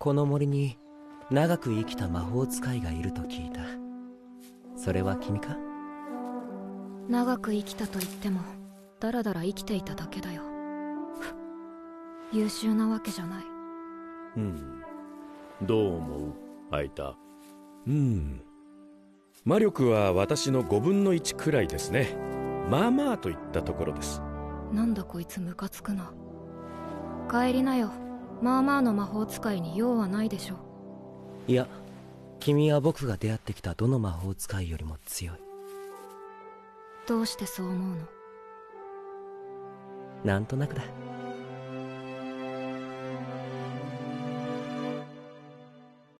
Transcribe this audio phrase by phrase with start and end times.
[0.00, 0.78] この森に
[1.28, 3.62] 長く生きた魔法使いがいると聞いた。
[4.76, 5.56] それは君か？
[7.08, 8.40] 長く生きたと言っても
[9.00, 10.42] だらだら生きていただけだよ。
[12.32, 13.44] 優秀なわけじゃない。
[14.36, 14.82] うん。
[15.62, 16.32] どう思う？
[16.70, 17.16] アイタ。
[17.88, 18.40] うん。
[19.44, 22.16] 魔力は私の5分の1くらいですね。
[22.70, 24.22] まあまあといったところです。
[24.72, 26.12] なんだこいつムカつくな。
[27.28, 27.90] 帰りなよ
[28.42, 30.56] まあまあの魔法使いに用はないでしょ
[31.46, 31.66] いや
[32.40, 35.36] 君は僕が出会ってきたどの魔法使いよりも強い。
[37.08, 38.02] どうしてそう思うの？
[40.24, 40.82] なんとなくだ